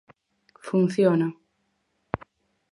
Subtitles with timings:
[0.67, 1.27] Funciona.